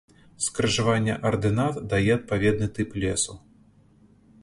[0.45, 3.41] Скрыжаванне ардынат дае адпаведны тып лесу.